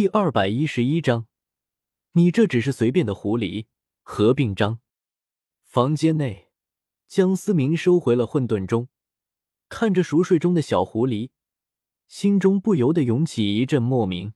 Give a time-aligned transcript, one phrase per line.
[0.00, 1.26] 第二百一十一章，
[2.12, 3.66] 你这只是随便的狐狸。
[4.04, 4.78] 合并章。
[5.64, 6.50] 房间内，
[7.08, 8.86] 江思明收回了混沌钟，
[9.68, 11.30] 看着熟睡中的小狐狸，
[12.06, 14.34] 心中不由得涌起一阵莫名。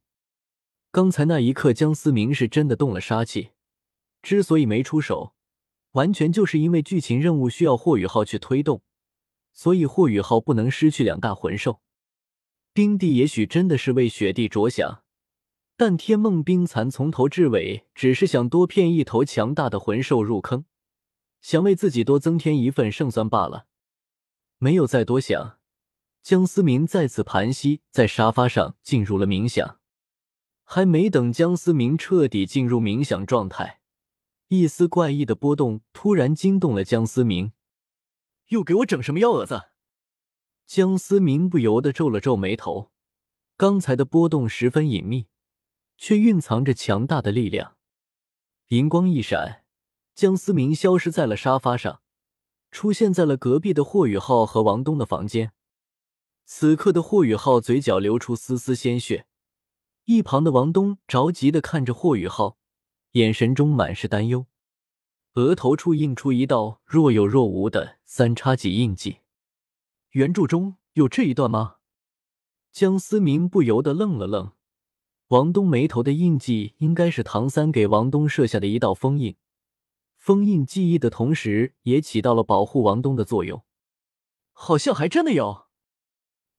[0.91, 3.51] 刚才那一刻，江思明是真的动了杀气。
[4.21, 5.37] 之所以没出手，
[5.93, 8.83] 完全就是因为剧情任务需要霍雨浩去推动，
[9.53, 11.81] 所以霍雨浩不能失去两大魂兽。
[12.73, 15.02] 冰帝也许真的是为雪帝着想。
[15.77, 20.65] 但天梦冰蚕从头至尾只是想多骗一头强大的魂兽入坑，
[21.41, 23.67] 想为自己多增添一份胜算罢了，
[24.59, 25.59] 没有再多想。
[26.23, 29.81] 江思明再次盘膝在沙发上，进入了冥想。
[30.63, 33.81] 还没等江思明彻底进入冥想状态，
[34.49, 37.53] 一丝怪异的波动突然惊动了江思明。
[38.49, 39.63] 又给我整什么幺蛾子？
[40.67, 42.93] 江思明不由得皱了皱眉头。
[43.57, 45.27] 刚才的波动十分隐秘。
[46.03, 47.77] 却蕴藏着强大的力量。
[48.71, 49.63] 银光一闪，
[50.17, 52.03] 江思明消失在了沙发上，
[52.73, 55.53] 出现在了隔壁的霍雨浩和王东的房间。
[56.45, 59.27] 此刻的霍雨浩嘴角流出丝丝鲜血，
[60.07, 62.59] 一旁的王东着急的看着霍雨浩，
[63.13, 64.47] 眼神中满是担忧，
[65.35, 69.19] 额头处印出一道若有若无的三叉戟印记。
[70.11, 71.77] 原著中有这一段吗？
[72.73, 74.51] 江思明不由得愣了愣。
[75.33, 79.35] 王东眉头的印记应该是唐三给王东设下的一道封印，
[80.19, 83.65] 封印记忆的同时，也起到了保护王东的作用。
[84.53, 85.69] 好像还真的有。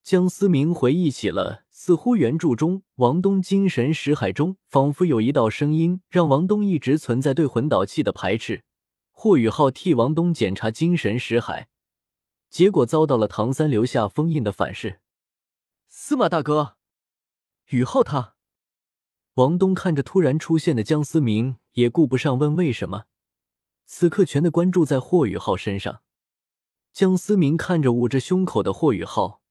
[0.01, 8.63] 江思明回忆起了，似乎原著中王东精神识海中仿佛有一道声音，让王东一直存在对魂导器的排斥。
[9.11, 11.67] 霍雨浩替王东检查精神识海，
[12.49, 14.99] 结果遭到了唐三留下封印的反噬。
[15.87, 16.77] 司马大哥，
[17.67, 18.33] 雨浩他。
[19.35, 23.05] 王东看着突然出现的江思明，也顾不上问为什么，
[23.87, 26.03] 此刻全的关注在霍雨浩身上。
[26.91, 29.41] 江思明看着捂着胸口的霍雨浩，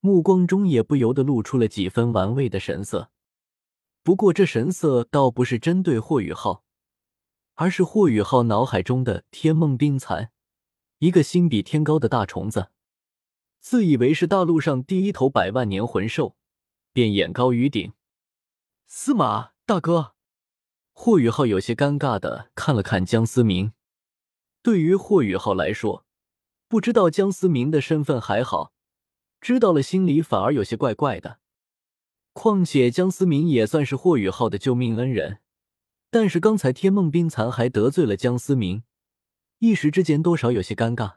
[0.00, 3.10] 目光中也不由得露出了几分玩味的神色。
[4.02, 6.64] 不过这神色倒不是针对霍雨浩，
[7.54, 10.30] 而是霍雨浩脑海中的天梦冰蚕，
[11.00, 12.68] 一个心比天高的大虫子，
[13.60, 16.34] 自以为是大陆上第一头百万年魂兽，
[16.94, 17.92] 便眼高于顶。
[18.94, 20.16] 司马大哥，
[20.92, 23.72] 霍雨浩有些尴尬的看了看江思明。
[24.60, 26.04] 对于霍雨浩来说，
[26.68, 28.74] 不知道江思明的身份还好，
[29.40, 31.38] 知道了心里反而有些怪怪的。
[32.34, 35.38] 况且江思明也算是霍雨浩的救命恩人，
[36.10, 38.82] 但是刚才天梦冰蚕还得罪了江思明，
[39.60, 41.14] 一时之间多少有些尴尬。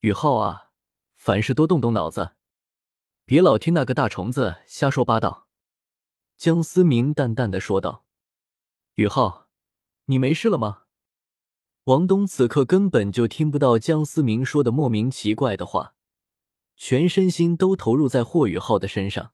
[0.00, 0.70] 雨浩啊，
[1.18, 2.30] 凡事多动动脑子，
[3.26, 5.47] 别老听那个大虫子瞎说八道。
[6.38, 8.04] 江思明淡淡的说道
[8.94, 9.48] ：“宇浩，
[10.04, 10.84] 你没事了吗？”
[11.86, 15.96] 王东此刻根本就听不到江思明说的莫名奇怪的话，
[16.76, 19.32] 全身心都投入在霍雨浩的身上。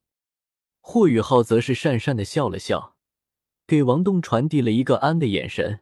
[0.81, 2.97] 霍雨浩则是讪讪的笑了笑，
[3.67, 5.81] 给王东传递了一个安的眼神，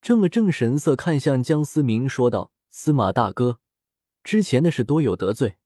[0.00, 3.60] 正了正神色，看向江思明说道：“司马大哥，
[4.24, 5.58] 之前的事多有得罪，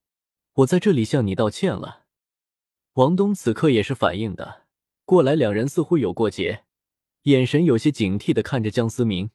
[0.54, 2.06] 我在这里向你道歉了。”
[2.94, 4.63] 王东此刻也是反应的。
[5.04, 6.64] 过来，两人似乎有过节，
[7.22, 9.30] 眼神有些警惕的看着江思明。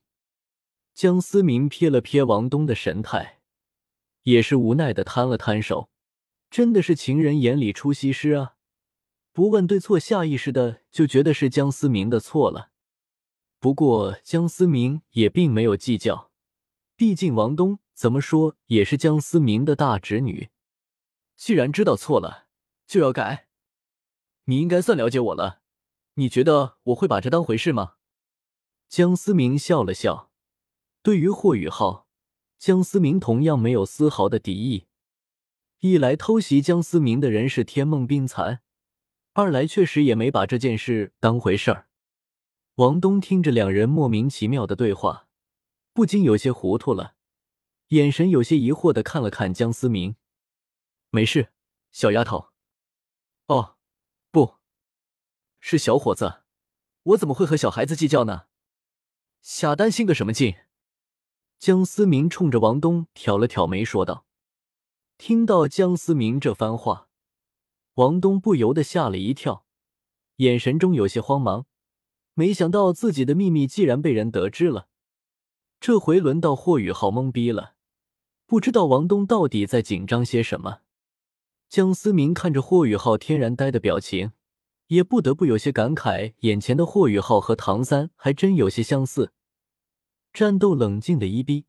[0.96, 3.40] 江思明瞥了瞥王东的神态，
[4.24, 5.90] 也是无奈的摊了摊手。
[6.50, 8.56] 真的是情人眼里出西施啊！
[9.32, 12.72] 不问对错，下意识的就觉得是江思明的错了。
[13.60, 16.32] 不过江思明也并没有计较，
[16.96, 20.50] 毕竟王东怎么说也是江思明的大侄女。
[21.36, 22.48] 既然知道错了，
[22.88, 23.48] 就要改。
[24.46, 25.59] 你应该算了解我了。
[26.16, 27.96] 你觉得我会把这当回事吗？
[28.88, 30.32] 江思明笑了笑。
[31.02, 32.08] 对于霍雨浩，
[32.58, 34.88] 江思明同样没有丝毫的敌意。
[35.80, 38.62] 一来偷袭江思明的人是天梦冰蚕，
[39.34, 41.88] 二来确实也没把这件事当回事儿。
[42.76, 45.28] 王东听着两人莫名其妙的对话，
[45.94, 47.16] 不禁有些糊涂了，
[47.90, 50.18] 眼神有些疑惑的看了看江思明。
[51.12, 51.54] 没事，
[51.92, 52.50] 小丫头。
[53.46, 53.78] 哦。
[55.60, 56.42] 是小伙子，
[57.04, 58.44] 我怎么会和小孩子计较呢？
[59.42, 60.56] 瞎担心个什么劲？
[61.58, 64.26] 江思明冲着王东挑了挑眉，说道。
[65.18, 67.10] 听到江思明这番话，
[67.96, 69.66] 王东不由得吓了一跳，
[70.38, 71.66] 眼神中有些慌忙。
[72.34, 74.88] 没想到自己的秘密既然被人得知了，
[75.82, 77.76] 这回轮到霍雨浩懵逼了，
[78.46, 80.80] 不知道王东到底在紧张些什么。
[81.68, 84.32] 江思明看着霍雨浩天然呆的表情。
[84.90, 89.34] 也不得不有些感慨，眼前的霍雨浩和唐三还真有些相似，
[90.34, 91.68] 战斗冷静的一逼，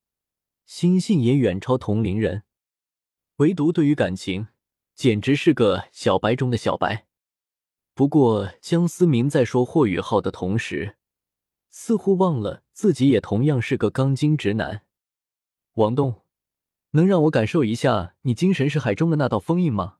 [0.64, 2.44] 心性也远超同龄人，
[3.36, 4.48] 唯独对于感情，
[4.94, 7.06] 简直是个小白中的小白。
[7.92, 10.96] 不过，江思明在说霍雨浩的同时，
[11.68, 14.86] 似乎忘了自己也同样是个钢筋直男。
[15.74, 16.22] 王东，
[16.92, 19.98] 能让我感受一下你精神识海中的那道封印吗？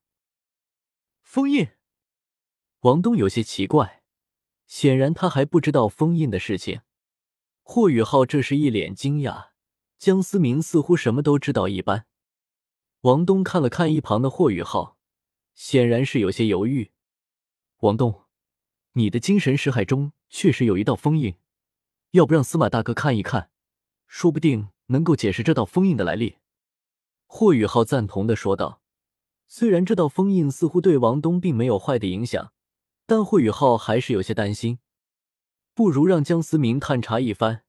[1.20, 1.68] 封印。
[2.80, 4.02] 王东有些奇怪，
[4.66, 6.80] 显然他还不知道封印的事情。
[7.62, 9.48] 霍雨浩这时一脸惊讶，
[9.98, 12.06] 江思明似乎什么都知道一般。
[13.02, 14.96] 王东看了看一旁的霍雨浩，
[15.54, 16.90] 显然是有些犹豫。
[17.80, 18.22] 王东，
[18.92, 21.34] 你的精神识海中确实有一道封印，
[22.12, 23.50] 要不让司马大哥看一看，
[24.06, 26.38] 说不定能够解释这道封印的来历。
[27.26, 28.80] 霍雨浩赞同的说道。
[29.46, 32.54] 虽然这道封印似乎对王东并没有坏的影响。
[33.10, 34.78] 但霍雨浩还是有些担心，
[35.74, 37.64] 不如让江思明探查一番，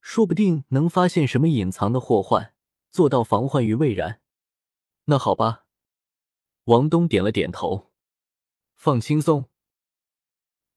[0.00, 2.54] 说不定能发现什么隐藏的祸患，
[2.90, 4.22] 做到防患于未然。
[5.04, 5.66] 那好吧，
[6.64, 7.90] 王东点了点头，
[8.76, 9.50] 放轻松。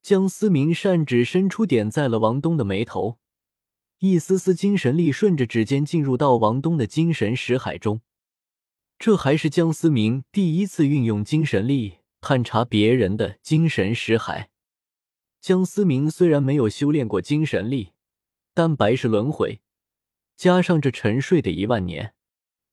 [0.02, 3.18] 江思明扇指伸出，点在了王东的眉头，
[4.00, 8.02] 一丝丝精神力顺着指尖进入到王东的精神识海中。
[9.00, 12.00] 这还是江思明第一次运用精神力。
[12.22, 14.52] 探查别人的精神识海，
[15.42, 17.94] 江思明虽然没有修炼过精神力，
[18.54, 19.60] 但白世轮回
[20.38, 22.14] 加上这沉睡的一万年，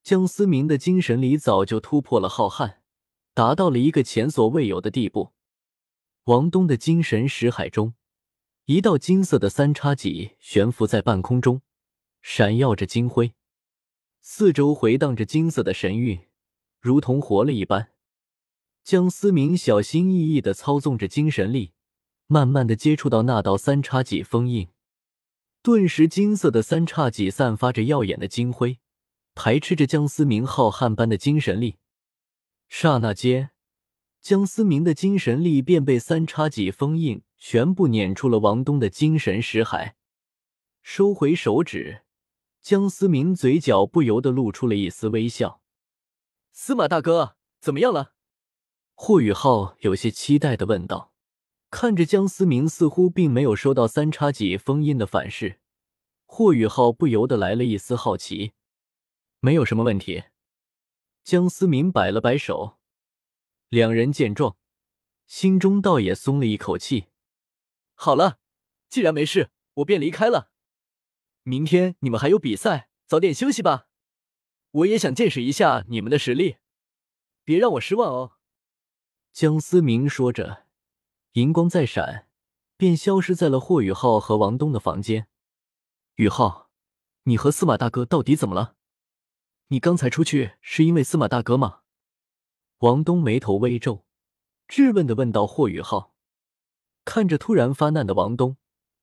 [0.02, 2.76] 江思明的精神力早就突破了浩瀚，
[3.32, 5.32] 达到了一个前所未有的地步。
[6.24, 7.94] 王东的精神识海中，
[8.66, 11.62] 一道金色的三叉戟悬浮在半空中，
[12.20, 13.32] 闪耀着金辉，
[14.20, 16.20] 四周回荡着金色的神韵，
[16.80, 17.92] 如同活了一般。
[18.88, 21.72] 江思明小心翼翼的操纵着精神力，
[22.26, 24.68] 慢慢的接触到那道三叉戟封印，
[25.60, 28.78] 顿时金色的三叉戟散发着耀眼的金辉，
[29.34, 31.76] 排斥着江思明浩瀚般的精神力。
[32.70, 33.50] 刹那间，
[34.22, 39.96] 江思明的精神力便被三叉戟封印全部撵出了王东的精神识海。
[40.80, 42.04] 收回手指，
[42.62, 45.60] 江思明嘴角不由得露出了一丝微笑。
[46.52, 48.14] 司马大哥，怎么样了？
[49.00, 51.12] 霍雨浩有些期待的问道
[51.70, 55.60] ：“看着江思明似乎并没有收到三叉戟封印的反噬，
[56.26, 58.54] 霍雨浩不由得来了一丝好奇。
[59.38, 60.24] 没有什么问题。”
[61.22, 62.78] 江思明摆了摆手。
[63.68, 64.56] 两人见状，
[65.28, 67.06] 心中倒也松了一口气。
[67.94, 68.40] 好了，
[68.90, 70.50] 既然没事，我便离开了。
[71.44, 73.86] 明天你们还有比赛，早点休息吧。
[74.72, 76.56] 我也想见识一下你们的实力，
[77.44, 78.32] 别让我失望哦。
[79.38, 80.64] 江思明说着，
[81.34, 82.26] 银光再闪，
[82.76, 85.28] 便消失在了霍雨浩和王东的房间。
[86.16, 86.70] 雨浩，
[87.22, 88.74] 你和司马大哥到底怎么了？
[89.68, 91.82] 你刚才出去是因为司马大哥吗？
[92.78, 94.04] 王东眉头微皱，
[94.66, 95.46] 质问的问道。
[95.46, 96.16] 霍雨浩
[97.04, 98.56] 看着突然发难的王东，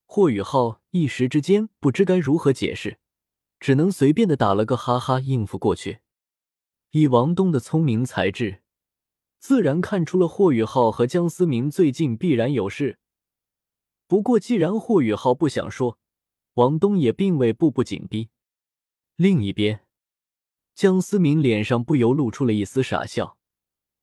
[0.05, 2.99] 霍雨浩一时之间不知该如何解释，
[3.61, 5.99] 只能随便的打了个哈哈应付过去。
[6.91, 8.63] 以王东的聪明才智。
[9.39, 12.99] 自然看出了霍雨浩和江思明最近必然有事。
[14.07, 15.99] 不过，既然霍雨浩不想说，
[16.53, 18.29] 王东也并未步步紧逼。
[19.15, 19.85] 另一边，
[20.73, 23.37] 江思明脸上不由露出了一丝傻笑。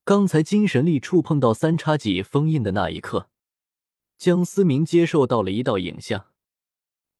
[0.05, 3.29] 刚才精神力触碰到三叉戟封印的那一刻，
[4.19, 6.27] 江思明接受到了一道影像。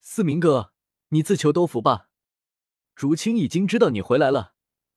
[0.01, 0.73] 思明哥，
[1.11, 2.09] 你自求多福吧。
[2.97, 4.55] 竹青已经知道你回来了，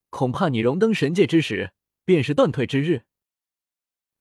[0.09, 1.73] 恐怕你荣登神界之时，
[2.05, 3.05] 便是断腿之日。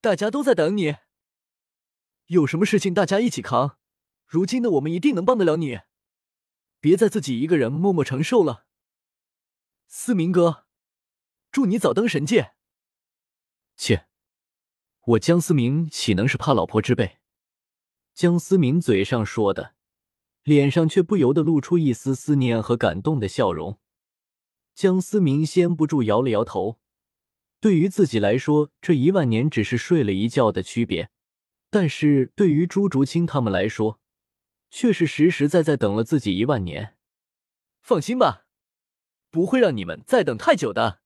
[0.00, 0.96] 大家都在等你，
[2.26, 3.78] 有什么事情大家一起扛。
[4.26, 5.80] 如今的我们一定能帮得了你，
[6.80, 8.66] 别再自己一个人默默承受了。
[9.86, 10.66] 思明哥，
[11.52, 12.54] 祝你早登神界。
[13.76, 14.08] 切，
[15.04, 17.18] 我江思明岂能是怕老婆之辈？
[18.14, 19.74] 江思明嘴上说的，
[20.42, 23.78] 脸上却不由得露出一丝思念和感动的笑容。
[24.74, 26.80] 江思明先不住摇了摇头。
[27.64, 31.06] 对于自己来说，这一万年只是睡了一觉的区别；
[31.70, 33.98] 但是对于朱竹清他们来说，
[34.70, 36.98] 却是实实在在等了自己一万年。
[37.80, 38.44] 放心吧，
[39.30, 41.00] 不会让你们再等太久的。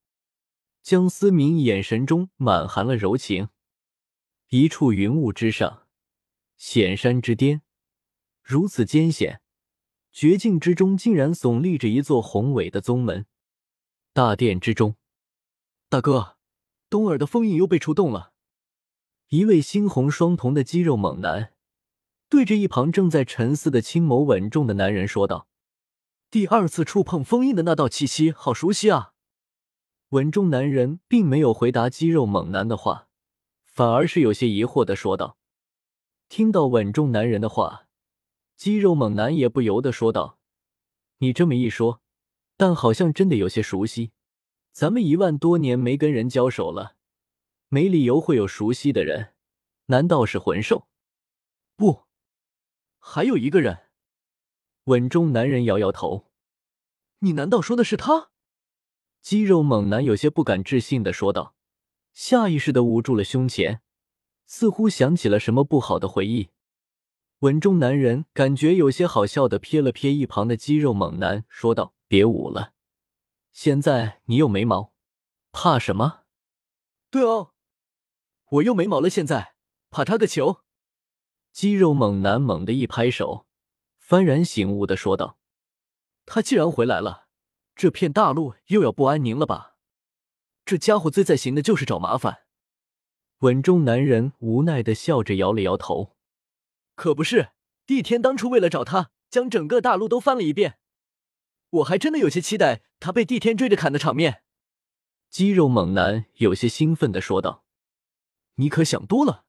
[0.82, 3.50] 江思明眼神中满含了柔情。
[4.48, 5.86] 一处云雾之上，
[6.56, 7.62] 险山之巅，
[8.42, 9.40] 如此艰险，
[10.10, 13.26] 绝境之中，竟然耸立着一座宏伟的宗门。
[14.12, 14.96] 大殿之中，
[15.88, 16.38] 大哥。
[16.90, 18.33] 东儿的封印又被触动了，
[19.28, 21.52] 一位猩红双瞳的肌肉猛男
[22.28, 25.49] 对着一旁正在沉思的青眸稳重的男人说道
[26.30, 29.12] ：“第二次触碰封印的那道气息，好熟悉啊！”
[30.11, 33.09] 稳重男人并没有回答肌肉猛男的话，
[33.64, 35.37] 反而是有些疑惑的说道。
[36.30, 37.87] 听到稳重男人的话，
[38.57, 40.38] 肌肉猛男也不由得说道
[41.21, 42.00] ：“你这么一说，
[42.57, 44.12] 但好像真的有些熟悉。
[44.72, 46.96] 咱们一万多年没跟人交手了，
[47.68, 49.34] 没理由会有熟悉的人。
[49.87, 50.88] 难道是魂兽？
[51.76, 52.04] 不，
[52.98, 53.87] 还有一个人。”
[54.84, 56.30] 稳重男人摇摇头
[57.20, 58.30] ：“你难道说的是他？”
[59.20, 61.54] 肌肉猛男有些不敢置信的说道，
[62.12, 63.82] 下意识的捂住了胸前。
[64.46, 66.48] 似乎想起了什么不好的回忆，
[67.40, 72.72] 稳重男人感觉有些好笑的瞥了瞥一旁的肌肉猛男，说道：“别捂了，
[73.52, 74.93] 现在你又没毛，
[75.52, 76.25] 怕什么
[77.11, 77.52] ？”“对哦，
[78.50, 79.55] 我又没毛了，现在
[79.90, 80.62] 怕他个球！”
[81.52, 83.47] 肌肉猛男猛地一拍手，
[84.00, 85.38] 幡然醒悟的说道
[86.26, 87.26] ：“他既然回来了，
[87.75, 89.76] 这片大陆又要不安宁了吧？
[90.64, 92.45] 这家伙最在行的就是找麻烦。”
[93.40, 96.17] 稳重男人无奈的笑着摇了摇头，
[96.97, 97.52] 可不是，
[97.87, 100.78] 帝天当初为了找他，将整个大陆都翻了一遍，
[101.71, 104.43] 我还真的有些期待他被帝天追着砍的场面。
[105.31, 107.64] 肌肉猛男有些兴奋的说道
[108.57, 109.45] ：“你可想多了，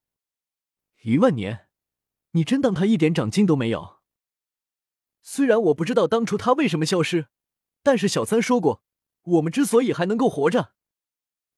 [1.03, 1.67] 一万年，
[2.31, 3.99] 你真当他一点长进都没有？
[5.21, 7.27] 虽然我不知道当初他为什么消失，
[7.81, 8.83] 但是小三说过，
[9.23, 10.73] 我们之所以还能够活着，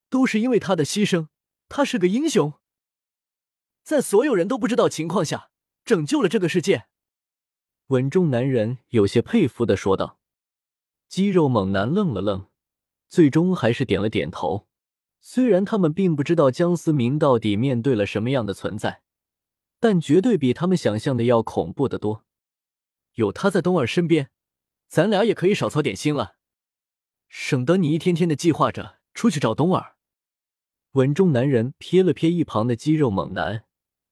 [0.10, 1.28] 都是因为他的牺牲。”
[1.74, 2.56] 他是个英雄，
[3.82, 5.52] 在所有人都不知道情况下
[5.86, 6.88] 拯救了这个世界。
[7.88, 10.21] 稳重男人有些佩服的说道。
[11.12, 12.48] 肌肉猛男愣了愣，
[13.10, 14.70] 最终还是点了点头。
[15.20, 19.01] 虽然他们并不知道江思明到底面对了什么样的存在，
[19.77, 22.24] 但绝对比他们想象的要恐怖的多。
[23.15, 24.32] 有他在东儿身边，
[24.88, 26.38] 咱俩也可以少操点心了，
[27.27, 29.98] 省得你一天天的计划着出去找东儿。
[30.91, 33.65] 稳重男人瞥了瞥一旁的肌肉猛男，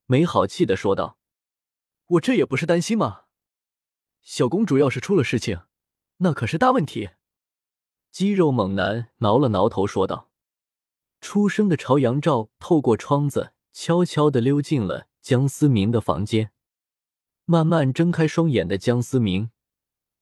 [0.05, 1.17] 没好气的说道
[2.07, 3.21] ：“我这也不是担心吗？
[4.21, 5.61] 小公主要是出了事情，
[6.19, 7.09] 那可是大问题。”
[8.11, 10.29] 肌肉猛男挠了挠头说道。
[11.21, 16.51] 初升的朝阳照透过窗子，悄悄的溜进了江思明的房间。
[17.43, 19.51] 慢慢睁开双眼的江思明，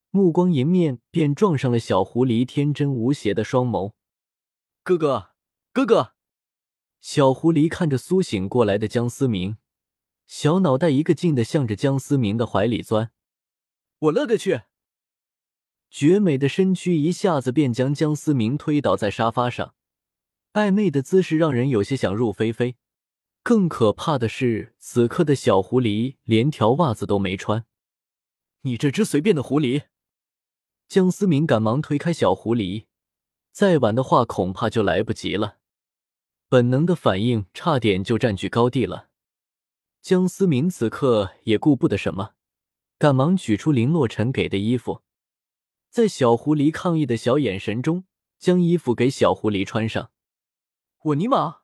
[0.09, 3.93] 目光迎面便撞上了小狐狸天真无邪的双眸。
[4.81, 5.31] “哥哥，
[5.71, 6.13] 哥哥！”
[6.99, 9.57] 小狐狸看着苏醒过来的江思明，
[10.25, 13.11] 小脑袋一个劲的向着江思明的怀里钻。
[13.99, 14.61] 我勒个去！
[15.89, 19.73] 绝美的身躯一下子便将江思明推倒在沙发上，
[20.53, 22.75] 暧昧的姿势让人有些想入非非。
[23.41, 27.65] 更可怕的是，此刻的小狐狸连条袜子都没穿。
[28.63, 29.83] 你这只随便的狐狸！
[30.89, 32.85] 江思明赶忙推开小狐狸，
[33.51, 35.59] 再晚的话恐怕就来不及了。
[36.49, 39.07] 本能的反应差点就占据高地了。
[40.01, 42.31] 江思明此刻也顾不得什么，
[42.97, 45.01] 赶忙取出林洛尘给的衣服，
[45.97, 48.05] 在小狐狸抗议的小眼神中，
[48.37, 50.11] 将衣服给小狐狸穿上。
[51.05, 51.61] 我尼玛，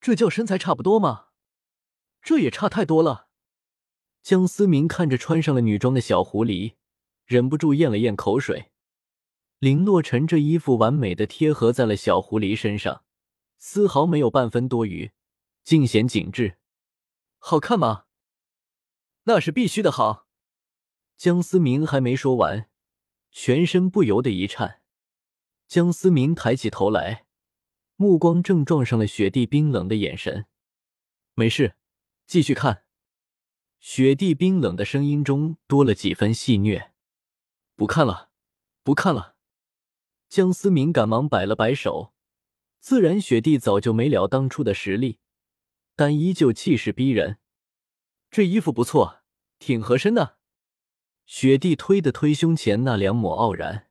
[0.00, 1.26] 这叫身材差不多吗？
[2.20, 3.28] 这也差太多了。
[4.24, 6.74] 江思明看着穿上了女装的小狐狸，
[7.26, 8.72] 忍不住咽了咽口水。
[9.60, 13.04] 林洛尘这衣服完美的贴合在了小狐狸身上。
[13.56, 15.12] 丝毫没有半分多余，
[15.62, 16.58] 尽显紧致，
[17.38, 18.06] 好看吗？
[19.26, 19.92] 那是必须的。
[19.92, 20.26] 好，
[21.16, 22.68] 江思明还没说完，
[23.30, 24.82] 全身不由得一颤。
[25.66, 27.26] 江思明抬起头来，
[27.96, 30.46] 目光正撞上了雪地冰冷的眼神。
[31.34, 31.74] 没事，
[32.26, 32.84] 继续看。
[33.80, 36.90] 雪地冰冷的声音中多了几分戏谑。
[37.76, 38.30] 不看了，
[38.82, 39.36] 不看了。
[40.28, 42.12] 江思明赶忙摆了摆手。
[42.80, 45.18] 自然，雪地早就没了当初的实力，
[45.94, 47.38] 但依旧气势逼人。
[48.30, 49.22] 这衣服不错，
[49.58, 50.37] 挺合身的。
[51.28, 53.90] 雪帝推的推胸前那两抹傲然，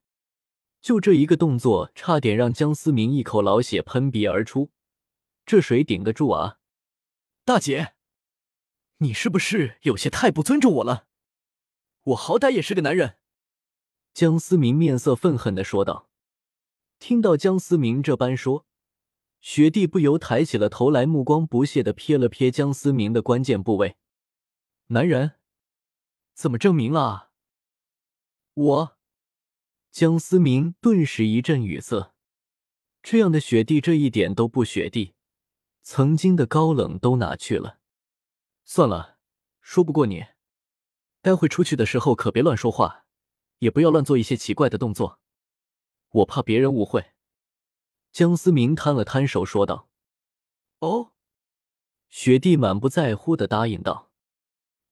[0.82, 4.72] 就这一个动作，差点让江思明一口老血喷鼻而出。
[5.46, 6.58] 这谁顶得住啊？
[7.46, 7.94] 大姐，
[8.98, 11.06] 你是不是有些太不尊重我了？
[12.06, 13.18] 我好歹也是个男人。
[14.16, 16.10] 江思明面色愤恨的说道。
[16.98, 18.66] 听到江思明这般说。
[19.40, 23.96] 雪帝不由抬起了头来，目光不屑的瞥了瞥江思明的关键部位。
[24.88, 25.34] 男人？
[26.34, 27.27] 怎么证明啊？
[28.58, 28.98] 我？
[29.92, 32.16] 江思明顿时一阵语塞。
[33.04, 35.14] 这样的雪帝，这一点都不雪地，
[35.84, 37.78] 曾经的高冷都哪去了？
[38.66, 39.20] 算了，
[39.62, 40.26] 说不过你。
[41.22, 43.06] 待会出去的时候可别乱说话，
[43.60, 45.20] 也不要乱做一些奇怪的动作，
[46.10, 47.12] 我怕别人误会。
[48.12, 49.88] 江思明摊了摊手说道
[50.82, 51.14] ：“哦。”
[52.10, 54.12] 雪帝满不在乎的答应道。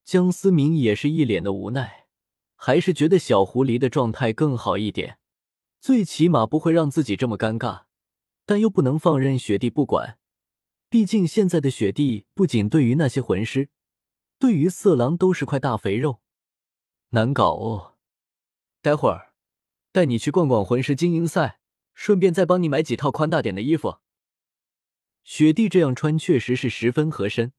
[0.04, 2.05] 江思明也是一脸的无奈，
[2.56, 5.20] 还是觉得小狐狸的状态更好一点，
[5.80, 7.84] 最起码不会让自己这么尴尬，
[8.46, 10.18] 但又不能放任雪帝不管。
[10.90, 13.70] 毕竟现在的雪帝不仅对于那些魂师，
[14.40, 16.22] 对于色狼都是块大肥肉，
[17.10, 17.96] 难搞哦。
[18.82, 19.34] 待会儿
[19.92, 21.60] 带你去逛逛魂师精英赛，
[21.94, 23.98] 顺便再帮你买几套宽大点的衣服。
[25.24, 27.52] 雪帝这样穿确实是十分合身，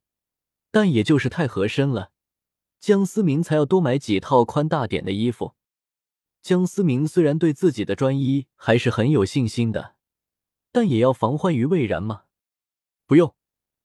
[0.71, 2.11] 但也就是太合身了，
[2.79, 5.55] 江思明才要多买几套宽大点的衣服。
[6.41, 9.95] 江思明虽然对自己的专一还是很有信心的，
[10.71, 12.23] 但也要防患于未然嘛。
[13.05, 13.35] 不用，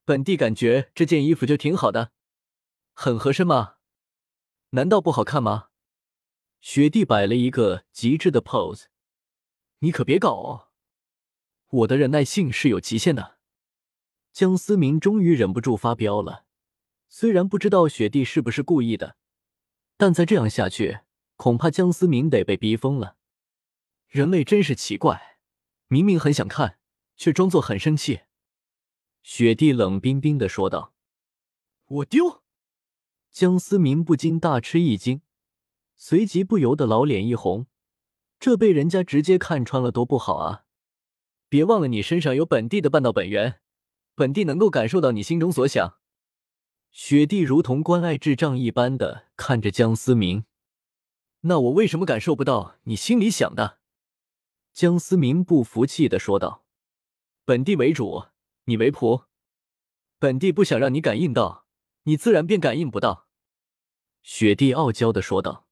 [0.05, 2.11] 本帝感觉这件衣服就挺好的，
[2.93, 3.75] 很合身嘛？
[4.69, 5.69] 难道不好看吗？
[6.61, 8.85] 雪帝摆了一个极致的 pose，
[9.79, 10.69] 你可别搞哦，
[11.69, 13.37] 我的忍耐性是有极限的。
[14.31, 16.45] 江思明终于忍不住发飙了，
[17.15, 19.17] 虽然不知道雪帝是不是故意的，
[19.97, 21.01] 但再这样下去，
[21.35, 23.17] 恐怕江思明得被逼疯了。
[24.07, 25.37] 人类真是奇怪，
[25.89, 26.79] 明明很想看，
[27.15, 28.21] 却装作很生气。
[29.21, 30.95] 雪帝冷冰冰的说道
[31.85, 32.41] ：“我丢！”
[33.29, 35.21] 江思明不禁大吃一惊，
[35.95, 37.67] 随即不由得老脸一红。
[38.39, 40.65] 这被人家直接看穿了，多不好啊！
[41.47, 43.59] 别忘了，你身上有本地的半道本源，
[44.15, 45.99] 本帝能够感受到你心中所想。
[46.93, 50.45] 雪帝如同关爱智障一般的看着江思明。
[51.41, 53.79] 那我为什么感受不到你心里想的？
[54.73, 56.63] 江思明不服气的说道
[57.43, 58.25] ：“本帝为主。”
[58.65, 59.25] 你为仆，
[60.19, 61.65] 本帝不想让你感应到，
[62.03, 63.27] 你自然便感应不到。”
[64.21, 65.62] 雪帝傲娇的说道。